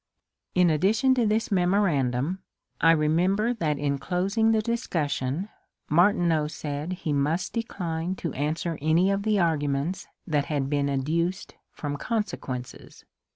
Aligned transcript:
In 0.55 0.71
addition 0.71 1.13
to 1.13 1.27
this 1.27 1.49
memorandiun 1.49 2.39
I 2.79 2.89
remember 2.89 3.53
that 3.53 3.77
in 3.77 3.99
closing 3.99 4.49
the 4.51 4.59
discussion 4.63 5.49
Martineau 5.91 6.47
said 6.47 6.93
he 6.93 7.13
must 7.13 7.53
decline 7.53 8.15
to 8.15 8.33
answer 8.33 8.79
any 8.81 9.11
of 9.11 9.21
the 9.21 9.37
arguments 9.37 10.07
that 10.25 10.45
had 10.45 10.71
been 10.71 10.89
adduced 10.89 11.53
from 11.69 11.97
consequences. 11.97 13.05